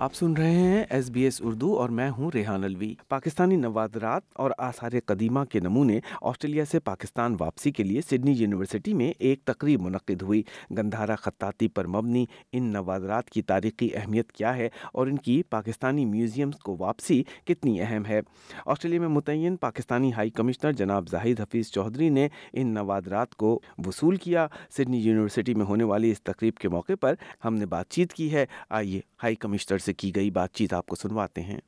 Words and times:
آپ 0.00 0.14
سن 0.14 0.32
رہے 0.32 0.50
ہیں 0.50 0.84
ایس 0.90 1.10
بی 1.10 1.22
ایس 1.22 1.42
اردو 1.44 1.78
اور 1.78 1.88
میں 1.88 2.10
ہوں 2.10 2.30
ریحان 2.34 2.64
الوی 2.64 2.94
پاکستانی 3.08 3.56
نوادرات 3.56 4.22
اور 4.32 4.50
آثار 4.58 4.90
قدیمہ 5.06 5.40
کے 5.44 5.60
نمونے 5.60 6.00
آسٹریلیا 6.22 6.64
سے 6.64 6.80
پاکستان 6.80 7.36
واپسی 7.40 7.70
کے 7.70 7.82
لیے 7.82 8.00
سڈنی 8.00 8.32
یونیورسٹی 8.32 8.94
میں 8.94 9.12
ایک 9.18 9.44
تقریب 9.44 9.82
منعقد 9.82 10.22
ہوئی۔ 10.22 10.42
گندھارا 10.70 11.14
خطاطی 11.14 11.68
پر 11.68 11.86
مبنی 11.86 12.26
ان 12.52 12.62
نوادرات 12.62 13.30
کی 13.30 13.42
تاریخی 13.42 13.88
اہمیت 13.94 14.32
کیا 14.32 14.56
ہے 14.56 14.68
اور 14.92 15.06
ان 15.06 15.18
کی 15.18 15.42
پاکستانی 15.50 16.04
میوزیمز 16.04 16.58
کو 16.58 16.76
واپسی 16.78 17.22
کتنی 17.44 17.80
اہم 17.80 18.06
ہے؟ 18.06 18.20
آسٹریلیا 18.66 19.00
میں 19.00 19.08
متعین 19.08 19.56
پاکستانی 19.56 20.12
ہائی 20.12 20.30
کمشنر 20.30 20.72
جناب 20.72 21.08
زاہد 21.08 21.40
حفیظ 21.40 21.70
چودھری 21.70 22.08
نے 22.08 22.28
ان 22.52 22.66
نوادرات 22.66 23.34
کو 23.34 23.60
وصول 23.86 24.16
کیا۔ 24.16 24.46
سڈنی 24.70 24.98
یونیورسٹی 24.98 25.54
میں 25.54 25.66
ہونے 25.66 25.84
والی 25.84 26.10
اس 26.10 26.22
تقریب 26.22 26.54
کے 26.54 26.68
موقع 26.68 26.92
پر 27.00 27.14
ہم 27.44 27.54
نے 27.54 27.66
بات 27.66 27.88
چیت 27.88 28.12
کی 28.12 28.32
ہے۔ 28.32 28.46
آئیے 28.70 29.00
ہائی 29.22 29.34
کمشنر 29.34 29.78
سے 29.78 29.89
کی 29.92 30.16
گئی 30.16 30.30
بات 30.30 30.52
چیت 30.52 30.72
آپ 30.72 30.86
کو 30.86 30.96
سنواتے 30.96 31.42
ہیں۔ 31.42 31.58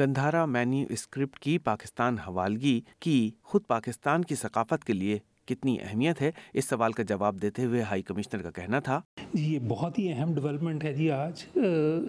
گندھارا 0.00 0.46
مینی 0.46 0.86
اسکرپٹ 0.90 1.38
کی 1.38 1.58
پاکستان 1.58 2.18
حوالگی 2.18 2.80
کی 3.00 3.30
خود 3.42 3.66
پاکستان 3.66 4.24
کی 4.24 4.34
ثقافت 4.34 4.84
کے 4.84 4.92
لیے 4.92 5.18
کتنی 5.44 5.76
اہمیت 5.80 6.22
ہے، 6.22 6.30
اس 6.54 6.68
سوال 6.68 6.92
کا 6.92 7.02
جواب 7.02 7.42
دیتے 7.42 7.64
ہوئے 7.64 7.82
ہائی 7.82 8.02
کمشنر 8.02 8.42
کا 8.42 8.50
کہنا 8.50 8.78
تھا۔ 8.78 9.00
جی 9.34 9.54
یہ 9.54 9.58
بہت 9.58 9.98
ہی 9.98 10.12
اہم 10.12 10.34
ڈیولپمنٹ 10.34 10.84
ہے 10.84 10.92
جی 10.92 11.10
آج۔ 11.10 11.58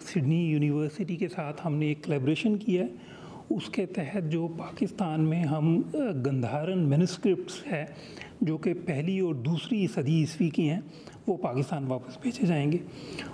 سڈنی 0.01 0.51
یونیورسٹی 0.51 1.15
کے 1.15 1.27
ساتھ 1.27 1.61
ہم 1.65 1.75
نے 1.75 1.85
ایک 1.85 2.03
کلیبریشن 2.03 2.57
کیا 2.57 2.83
ہے۔ 2.83 2.87
اس 3.49 3.69
کے 3.69 3.85
تحت 3.85 4.31
جو 4.31 4.47
پاکستان 4.47 5.21
میں 5.21 5.43
ہم 5.43 5.81
گندھارن 6.25 6.79
مینسکرپٹس 6.79 7.67
ہے 7.67 7.85
جو 8.41 8.57
کہ 8.57 8.73
پہلی 8.85 9.19
اور 9.19 9.35
دوسری 9.35 9.87
صدی 9.87 10.21
عیسوی 10.21 10.49
کی 10.49 10.69
ہیں، 10.69 10.79
وہ 11.27 11.37
پاکستان 11.37 11.85
واپس 11.87 12.17
بھیجے 12.21 12.45
جائیں 12.45 12.71
گے۔ 12.71 12.77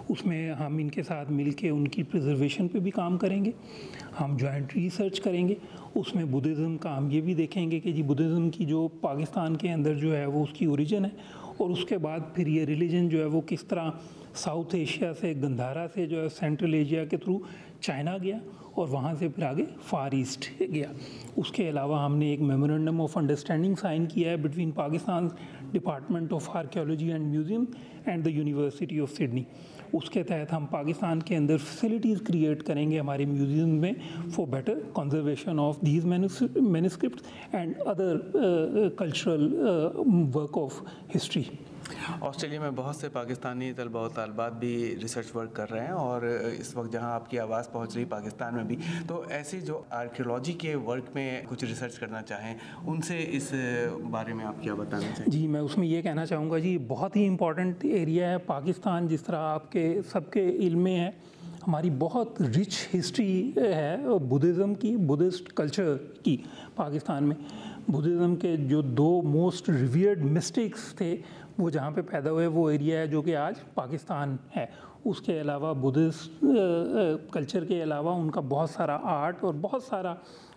اس 0.09 0.25
میں 0.25 0.53
ہم 0.53 0.77
ان 0.77 0.89
کے 0.89 1.03
ساتھ 1.03 1.31
مل 1.31 1.52
کے 1.52 1.69
ان 1.69 1.87
کی 1.87 2.03
پریزرویشن 2.03 2.67
پہ 2.67 2.80
بھی 2.80 2.91
کام 2.91 3.17
کریں 3.17 3.45
گے۔ 3.45 3.52
ہم 4.21 4.37
جوائنٹ 4.37 4.75
ریسرچ 4.75 5.21
کریں 5.21 5.47
گے۔ 5.47 5.55
اس 5.95 6.15
میں 6.15 6.25
بدھزم 6.25 6.77
کا 6.77 6.97
ہم 6.97 7.11
یہ 7.11 7.21
بھی 7.21 7.33
دیکھیں 7.33 7.71
گے 7.71 7.80
کہ 7.80 7.91
جی 7.91 8.03
بدھزم 8.03 8.49
کی 8.49 8.65
جو 8.65 8.87
پاکستان 8.87 9.57
کے 9.57 9.71
اندر 9.71 9.93
جو 9.93 10.17
ہے 10.17 10.25
وہ 10.25 10.43
اس 10.43 10.49
کی 10.53 10.65
اوریجن 10.65 11.05
ہے 11.05 11.09
اور 11.57 11.69
اس 11.69 11.85
کے 11.85 11.97
بعد 11.97 12.19
پھر 12.33 12.47
یہ 12.47 12.65
ریلیجن 12.65 13.09
جو 13.09 13.19
ہے 13.19 13.25
وہ 13.25 13.41
کس 13.41 13.63
طرح 13.63 13.91
ساؤتھ 14.33 14.75
ایشیا 14.75 15.13
سے، 15.13 15.33
گندھارا 15.43 15.87
سے 15.93 16.05
جو 16.05 16.23
ہے 16.23 16.30
سینٹرل 16.30 16.73
ایشیا 16.73 17.05
کے 17.05 17.17
تھرو 17.17 17.39
چائنا 17.81 18.17
گیا 18.17 18.38
اور 18.75 18.88
وہاں 18.88 19.13
سے 19.19 19.27
پھر 19.35 19.44
آگے 19.44 19.63
فار 19.85 20.11
ایسٹ 20.11 20.49
گیا۔ 20.59 20.91
اس 21.35 21.52
کے 21.52 21.69
علاوہ 21.69 22.03
ہم 22.05 22.16
نے 22.17 22.30
ایک 22.30 22.41
میمورنڈم 22.41 23.02
آف 23.02 23.17
انڈرسٹینڈنگ 23.17 23.75
سائن 23.75 24.05
کیا 24.05 24.31
ہے 24.31 24.38
between 24.38 24.71
Pakistan 24.71 25.27
department 25.71 26.33
of 26.33 26.49
archaeology 26.55 27.11
and 27.11 27.27
museum 27.27 27.63
and 28.05 28.25
the 28.25 28.30
university 28.30 28.99
of 28.99 29.11
Sydney. 29.11 29.44
اس 29.94 30.09
کے 30.09 30.23
تحت 30.23 30.52
ہم 30.53 30.66
پاکستان 30.71 31.19
کے 31.19 31.36
اندر 31.38 31.58
فیسلٹیز 31.58 32.21
کریٹ 32.21 32.63
کریں 32.63 32.89
گے 32.91 32.99
ہمارے 32.99 33.25
میوزیم 33.25 33.69
میں 33.69 33.91
for 34.36 34.45
better 34.47 34.80
conservation 34.95 35.59
of 35.59 35.81
these 35.81 36.05
manuscript 36.05 37.21
and 37.55 37.73
other 37.86 38.17
cultural 38.97 39.53
work 40.36 40.58
of 40.58 40.81
history 41.16 41.43
Australia 42.21 42.59
میں 42.61 42.69
بہت 42.75 42.95
سے 42.95 43.09
پاکستانی 43.09 43.71
طلبہ 43.73 44.05
و 44.05 44.09
طالبات 44.09 44.53
بھی 44.59 44.95
ریسرچ 45.02 45.36
ورک 45.36 45.53
کر 45.55 45.71
رہے 45.71 45.86
ہیں 45.86 45.91
اور 45.91 46.21
اس 46.59 46.75
وقت 46.75 46.91
جہاں 46.93 47.11
آپ 47.14 47.30
کی 47.30 47.39
آواز 47.39 47.68
پہنچ 47.71 47.95
رہی 47.95 48.05
پاکستان 48.05 48.55
میں 48.55 48.63
بھی۔ 48.63 48.75
تو 49.07 49.23
ایسے 49.29 49.59
جو 49.59 49.81
آرکیولوجی 49.89 50.53
کے 50.53 50.75
ورک 50.75 51.03
میں 51.13 51.41
کچھ 51.47 51.65
ریسرچ 51.65 51.99
کرنا 51.99 52.21
چاہیں، 52.21 52.55
ان 52.87 53.01
سے 53.01 53.25
اس 53.27 53.53
بارے 54.11 54.33
میں 54.33 54.45
آپ 54.45 54.55
کیا 54.61 54.73
بتانا 54.73 55.15
چاہیں؟ 55.17 55.31
جی 55.31 55.47
میں 55.47 55.61
اس 55.61 55.77
میں 55.77 55.87
یہ 55.87 56.01
کہنا 56.01 56.25
چاہوں 56.25 56.51
گا 56.51 56.57
جی 56.57 56.77
بہت 56.87 57.15
ہی 57.15 57.27
امپورٹنٹ 57.27 57.85
ایریا 57.85 58.31
ہے 58.31 58.37
پاکستان، 58.37 59.07
جس 59.07 59.21
طرح 59.21 59.37
آپ 59.37 59.71
کے 59.71 59.99
سب 60.11 60.31
کے 60.31 60.49
علم 60.49 60.79
میں 60.79 60.99
ہے۔ 60.99 61.09
ہماری 61.67 61.89
بہت 61.99 62.41
رچ 62.41 62.87
ہسٹری 62.99 63.52
ہے 63.55 63.97
بدھزم 64.21 64.73
کی 64.73 64.95
بدھسٹ 64.97 65.53
کلچر 65.53 65.97
کی 66.23 66.37
پاکستان 66.75 67.23
میں۔ 67.23 67.35
بدھزم 67.87 68.35
کے 68.35 68.55
جو 68.58 68.81
دو 68.81 69.21
موسٹ 69.21 69.69
ریویئرڈ 69.69 70.23
مسٹیکس 70.25 70.93
تھے، 70.95 71.15
وہ 71.58 71.69
جہاں 71.69 71.91
پہ 71.91 72.02
پیدا 72.02 72.31
ہوئے، 72.31 72.47
وہ 72.47 72.69
ایریا 72.69 72.99
ہے 72.99 73.08
جو 73.08 73.21
کہ 73.21 73.35
آج 73.35 73.53
پاکستان 73.73 74.35
ہے۔ 74.58 74.65
اس 75.05 75.21
کے 75.21 75.42
علاوہ 75.42 75.73
بدھسٹ 75.73 76.45
کلچر 77.32 77.65
کے 77.65 77.83
علاوہ 77.83 78.15
ان 78.15 78.30
کا 78.32 78.42
بہت 78.42 78.70
سارا 78.70 78.98
آرٹ 79.04 79.43
اور 79.43 79.54
بہت 79.61 79.83
سارا 79.83 80.14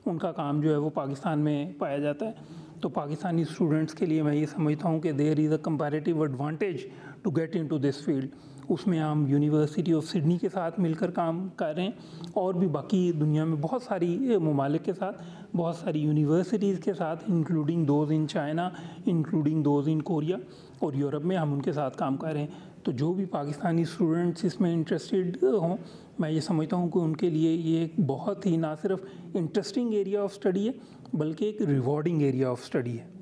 ان 0.07 0.19
کا 0.19 0.33
کام 0.33 0.61
جو 0.61 0.71
ہے 0.71 0.77
وہ 0.77 0.91
پاکستان 0.91 1.39
میں 1.39 1.73
پایا 1.79 1.99
جاتا 1.99 2.27
ہے۔ 2.27 2.33
تو 2.81 2.89
پاکستانی 2.89 3.43
اسٹوڈنٹس 3.43 3.95
کے 3.95 4.07
لیے 4.07 4.23
میں 4.23 4.35
یہ 4.35 4.47
سمجھتا 4.47 4.89
ہوں 4.89 5.01
کہ 5.01 5.13
there 5.13 5.39
is 5.39 5.53
a 5.53 5.59
comparative 5.63 6.23
advantage 6.23 6.87
to 7.23 7.31
get 7.31 7.57
into 7.67 7.79
this 7.79 8.05
field 8.05 8.31
اس 8.69 8.87
میں 8.87 8.99
ہم 8.99 9.25
یونیورسٹی 9.29 9.93
آف 9.95 10.05
سڈنی 10.05 10.39
کے 10.39 10.49
ساتھ 10.49 10.81
مل 10.81 10.95
کر 10.95 11.11
کام 11.11 11.49
کر 11.57 11.75
رہے 11.75 11.83
ہیں۔ 11.83 11.91
اور 12.35 12.55
بھی 12.55 12.67
باقی 12.69 13.13
دنیا 13.13 13.45
میں 13.45 13.57
بہت 13.57 13.83
ساری 13.83 14.39
ممالک 14.39 14.85
کے 14.85 14.93
ساتھ، 14.93 15.23
بہت 15.57 15.77
ساری 15.77 16.01
یونیورسٹیز 16.01 16.79
کے 16.79 16.93
ساتھ 16.95 17.25
including 17.29 17.85
those 17.85 18.13
in 18.13 18.29
China 18.29 18.69
including 19.07 19.63
those 19.63 19.89
in 19.89 20.03
Korea 20.03 20.37
اور 20.83 20.93
یورپ 20.95 21.25
میں 21.25 21.37
ہم 21.37 21.53
ان 21.53 21.63
کے 21.63 21.73
ساتھ 21.73 21.97
کام 21.97 22.17
کر 22.17 22.33
رہے 22.33 22.41
ہیں۔ 22.41 22.47
تو 22.83 22.93
جو 22.93 23.13
بھی 23.13 23.25
پاکستانی 23.25 23.83
اسٹوڈنٹس 23.83 24.45
اس 24.45 24.61
میں 24.61 24.73
انٹرسٹیڈ 24.73 25.43
ہوں، 25.43 25.77
میں 26.19 26.31
یہ 26.31 26.41
سمجھتا 26.41 26.77
ہوں 26.77 26.91
کہ 26.91 26.99
ان 26.99 27.17
کے 27.17 27.31
لیے 27.31 27.53
یہ 27.53 27.79
ایک 27.79 28.01
بہت 28.07 28.47
ہی 28.47 28.57
نہ 28.57 28.67
صرف 28.83 29.01
انٹرسٹنگ 29.35 29.93
ایریا 29.93 30.23
آف 30.23 30.33
اسٹڈی 30.33 30.69
ہے، 30.69 30.73
بلکہ 31.13 31.45
ایک 31.45 31.63
ریوارڈنگ 31.63 32.23
ایریا 32.23 32.51
آف 32.51 32.61
اسٹڈی 32.63 32.99
ہے۔ 32.99 33.22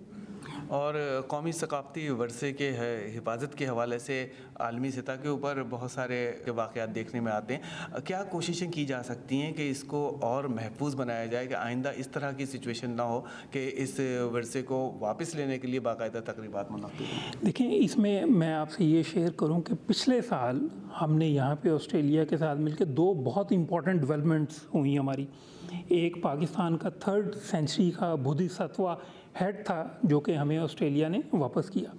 اور 0.71 0.95
قومی 1.27 1.53
ثقافتی 1.53 2.09
ورثے 2.09 2.53
کے 2.53 2.71
حفاظت 3.15 3.55
کے 3.55 3.67
حوالے 3.69 3.99
سے 3.99 4.27
عالمی 4.55 4.91
سطح 4.91 5.13
کے 5.23 5.29
اوپر 5.29 5.63
بہت 5.71 5.91
سارے 5.91 6.33
واقعات 6.47 6.95
دیکھنے 6.95 7.21
میں 7.21 7.33
آتے 7.33 7.57
ہیں۔ 7.57 8.01
کیا 8.05 8.23
کوششیں 8.25 8.71
کی 8.73 8.85
جا 8.85 9.03
سکتی 9.03 9.41
ہیں 9.43 9.53
کہ 9.53 9.71
اس 9.71 9.83
کو 9.85 10.19
اور 10.21 10.45
محفوظ 10.45 10.95
بنایا 10.95 11.27
جائے 11.27 11.47
کہ 11.47 11.55
آئندہ 11.55 11.93
اس 11.97 12.09
طرح 12.09 12.33
کی 12.33 12.47
سچویشن 12.47 12.91
نہ 12.91 13.03
ہو 13.03 13.21
کہ 13.51 13.71
اس 13.75 14.01
ورثے 14.33 14.63
کو 14.63 14.97
واپس 15.01 15.35
لینے 15.35 15.59
کے 15.59 15.69
لیے 15.69 15.81
باقاعدہ 15.81 16.21
تقریبات 16.25 16.71
منعقد 16.71 17.47
دیکھیں، 17.47 17.71
اس 17.75 17.99
میں 17.99 18.25
میں 18.27 18.53
آپ 18.55 18.71
سے 18.71 18.85
یہ 18.85 19.03
شیئر 19.03 19.31
کروں 19.31 19.61
کہ 19.61 19.75
پچھلے 19.87 20.21
سال 20.23 20.67
ہم 21.01 21.15
نے 21.15 21.29
یہاں 21.29 21.57
پہ 21.57 21.71
آسٹریلیا 21.71 22.25
کے 22.25 22.37
ساتھ 22.37 22.59
مل 22.59 22.73
کے 22.73 22.85
دو 22.85 23.13
بہت 23.25 23.53
امپورٹنٹ 23.53 24.01
ڈیولپمنٹس 24.01 24.63
ہوئی 24.75 24.99
ہماری۔ 24.99 25.27
ایک 25.89 26.17
پاکستان 26.23 26.77
کا 26.77 26.89
تھرڈ 26.89 27.35
سینچری 27.51 27.91
کا 27.91 28.15
بدھی 28.15 28.49
ستوا 28.49 28.95
ہیڈ 29.41 29.67
تھا 29.67 29.89
جو 30.03 30.21
کہ 30.21 30.33
ہمیں 30.33 30.59
آسٹریلیا 30.59 31.09
نے 31.09 31.19
واپس 31.33 31.71
کیا۔ 31.71 31.91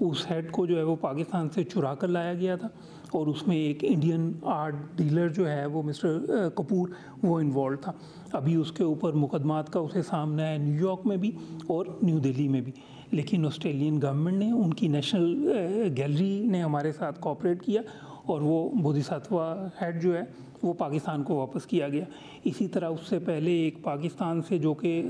اس 0.00 0.30
ہیڈ 0.30 0.50
کو 0.50 0.66
جو 0.66 0.78
ہے 0.78 0.82
وہ 0.82 0.96
پاکستان 0.96 1.48
سے 1.50 1.64
چرا 1.64 1.94
کر 1.94 2.08
لایا 2.08 2.34
گیا 2.34 2.56
تھا 2.56 2.68
اور 3.12 3.26
اس 3.26 3.46
میں 3.46 3.56
ایک 3.56 3.78
انڈین 3.82 4.32
آرٹ 4.42 4.74
ڈیلر 4.96 5.28
جو 5.28 5.50
ہے 5.50 5.66
وہ 5.66 5.82
مسٹر 5.82 6.18
کپور 6.54 6.88
وہ 7.22 7.40
انوالو 7.40 7.76
تھا۔ 7.76 7.92
ابھی 8.32 8.54
اس 8.54 8.72
کے 8.72 8.84
اوپر 8.84 9.12
مقدمات 9.12 9.70
کا 9.70 9.80
اسے 9.80 10.02
سامنا 10.02 10.48
ہے 10.48 10.58
نیو 10.58 10.86
یارک 10.86 11.06
میں 11.06 11.16
بھی 11.16 11.30
اور 11.66 11.86
نیو 12.02 12.18
دہلی 12.18 12.48
میں 12.48 12.60
بھی۔ 12.60 12.72
لیکن 13.10 13.46
آسٹریلین 13.46 14.00
گورنمنٹ 14.02 14.36
نے 14.36 14.50
ان 14.50 14.74
کی 14.74 14.88
نیشنل 14.88 15.52
گیلری 15.96 16.46
نے 16.46 16.62
ہمارے 16.62 16.92
ساتھ 16.92 17.20
کوپریٹ 17.20 17.62
کیا 17.62 17.82
اور 18.26 18.40
وہ 18.40 18.68
بودھی 18.82 19.02
ساتوا 19.02 19.54
ہیڈ 19.80 20.02
جو 20.02 20.16
ہے 20.16 20.22
وہ 20.62 20.72
پاکستان 20.72 21.22
کو 21.22 21.34
واپس 21.34 21.66
کیا 21.66 21.88
گیا۔ 21.88 22.04
اسی 22.44 22.68
طرح 22.68 22.88
اس 22.88 23.08
سے 23.08 23.18
پہلے 23.18 23.52
ایک 23.52 23.82
پاکستان 23.82 24.42
سے 24.42 24.58
جو 24.58 24.74
کہ 24.74 25.00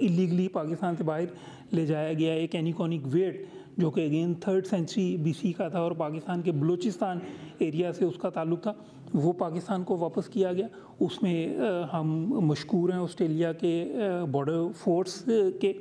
اللیگلی 0.00 0.48
پاکستان 0.48 0.96
سے 0.96 1.04
باہر 1.04 1.74
لے 1.74 1.86
جایا 1.86 2.12
گیا 2.12 2.32
ایک 2.32 2.54
اینیکونک 2.54 3.06
ویٹ 3.12 3.44
جو 3.76 3.90
کہ 3.90 4.04
again 4.06 4.34
third 4.34 4.66
century 4.66 5.16
B 5.16 5.32
C 5.32 5.52
کا 5.52 5.68
تھا 5.68 5.78
اور 5.78 5.92
پاکستان 5.92 6.42
کے 6.42 6.52
بلوچستان 6.52 7.18
ایریا 7.58 7.92
سے 7.92 8.04
اس 8.04 8.16
کا 8.16 8.28
تعلق 8.28 8.62
تھا۔ 8.62 8.72
وہ 9.14 9.32
پاکستان 9.32 9.82
کو 9.82 9.96
واپس 9.96 10.28
کیا 10.28 10.52
گیا۔ 10.52 10.66
اس 11.00 11.22
میں 11.22 11.56
ہم 11.92 12.26
مشکور 12.28 12.88
ہیں 12.88 12.98
آسٹریلیا 12.98 13.52
کے 13.52 13.94
بارڈر 14.30 14.62
فورس 14.78 15.28
کے۔ 15.60 15.72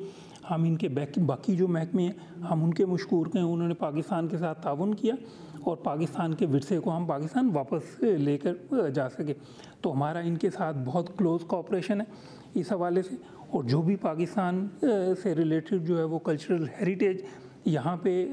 ہم 0.51 0.63
ان 0.63 0.75
کے 0.75 0.89
باقی 1.25 1.55
جو 1.55 1.67
محکمے 1.67 2.03
ہیں، 2.03 2.43
ہم 2.43 2.63
ان 2.63 2.73
کے 2.73 2.85
مشکور 2.85 3.25
ہیں۔ 3.35 3.41
انہوں 3.41 3.67
نے 3.67 3.73
پاکستان 3.73 4.27
کے 4.27 4.37
ساتھ 4.37 4.61
تعاون 4.61 4.95
کیا 4.95 5.13
اور 5.61 5.77
پاکستان 5.77 6.33
کے 6.33 6.45
ورثے 6.45 6.79
کو 6.79 6.97
ہم 6.97 7.05
پاکستان 7.05 7.49
واپس 7.53 7.99
لے 7.99 8.37
کر 8.37 8.89
جا 8.89 9.09
سکے۔ 9.09 9.33
تو 9.81 9.93
ہمارا 9.93 10.19
ان 10.19 10.37
کے 10.37 10.49
ساتھ 10.49 10.77
بہت 10.85 11.17
کلوز 11.17 11.41
کوپریشن 11.47 12.01
ہے 12.01 12.05
اس 12.53 12.71
حوالے 12.71 13.01
سے۔ 13.01 13.15
اور 13.49 13.63
جو 13.63 13.81
بھی 13.81 13.95
پاکستان 13.95 14.67
سے 15.23 15.35
ریلیٹڈ 15.35 15.87
جو 15.87 15.97
ہے 15.97 16.03
وہ 16.03 16.19
کلچرل 16.19 16.65
ہیریٹیج 16.79 17.21
یہاں 17.67 17.95
پہ 17.97 18.25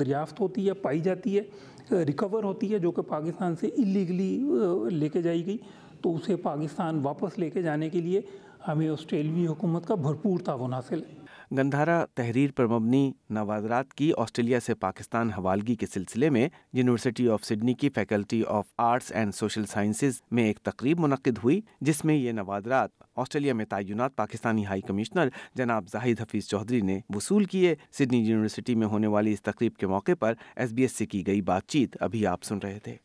دریافت 0.00 0.40
ہوتی 0.40 0.68
ہے، 0.68 0.72
پائی 0.72 1.00
جاتی 1.00 1.38
ہے 1.38 2.04
ریکور 2.04 2.44
ہوتی 2.44 2.72
ہے، 2.72 2.78
جو 2.78 2.90
کہ 2.90 3.02
پاکستان 3.02 3.56
سے 3.56 3.66
اللیگلی 3.66 4.42
لے 4.90 5.08
کے 5.08 5.22
جائی 5.22 5.46
گئی۔ 5.46 5.56
تو 6.02 6.14
اسے 6.14 6.36
پاکستان 6.36 6.98
واپس 7.02 7.38
لے 7.38 7.50
کے 7.50 7.62
جانے 7.62 7.90
کے 7.90 8.00
لیے 8.00 8.20
ہمیں 8.68 8.88
آسٹریلوی 8.88 9.46
حکومت 9.46 9.86
کا 9.86 9.94
بھرپور 9.94 10.40
تعاون 10.40 10.72
حاصل 10.74 11.02
ہے۔ 11.02 11.21
گندھارا 11.56 12.04
تحریر 12.14 12.50
پر 12.56 12.66
مبنی 12.66 13.12
نوادرات 13.30 13.94
کی 13.94 14.12
آسٹریلیا 14.18 14.60
سے 14.60 14.74
پاکستان 14.74 15.30
حوالگی 15.30 15.74
کے 15.74 15.86
سلسلے 15.86 16.30
میں 16.30 16.48
یونیورسٹی 16.72 17.28
آف 17.28 17.44
سڈنی 17.44 17.74
کی 17.74 17.88
faculty 17.88 18.42
of 18.48 18.64
arts 18.78 19.12
and 19.12 19.34
social 19.34 19.66
sciences 19.66 20.22
میں 20.30 20.44
ایک 20.44 20.58
تقریب 20.58 21.00
منعقد 21.00 21.38
ہوئی، 21.44 21.60
جس 21.80 22.04
میں 22.04 22.14
یہ 22.14 22.32
نوادرات 22.32 22.90
آسٹریلیا 23.16 23.54
میں 23.54 23.64
تعینات 23.64 24.16
پاکستانی 24.16 24.66
ہائی 24.66 24.80
کمشنر 24.80 25.28
جناب 25.54 25.88
زاہد 25.92 26.20
حفیظ 26.20 26.46
چودھری 26.46 26.80
نے 26.80 27.00
وصول 27.14 27.44
کیے۔ 27.44 27.74
سڈنی 27.92 28.18
یونیورسٹی 28.18 28.74
میں 28.74 28.86
ہونے 28.86 29.06
والی 29.06 29.32
اس 29.32 29.42
تقریب 29.42 29.76
کے 29.76 29.86
موقع 29.86 30.12
پر 30.20 30.34
ایس 30.56 30.72
بی 30.72 30.82
ایس 30.82 30.92
سے 30.92 31.06
کی 31.06 31.26
گئی 31.26 31.40
بات 31.40 31.66
چیت 31.66 31.96
ابھی 32.00 32.26
آپ 32.26 32.44
سن 32.44 32.58
رہے 32.58 32.78
تھے۔ 32.78 32.96